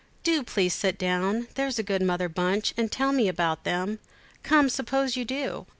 "Do 0.23 0.41
please 0.41 0.73
sit 0.73 0.97
down, 0.97 1.47
there's 1.53 1.77
a 1.77 1.83
good 1.83 2.01
Mother 2.01 2.27
Bunch, 2.27 2.73
and 2.75 2.91
tell 2.91 3.11
me 3.11 3.25
all 3.25 3.29
about 3.29 3.65
them? 3.65 3.99
Come, 4.41 4.67
suppose 4.67 5.15
you 5.15 5.25
do." 5.25 5.67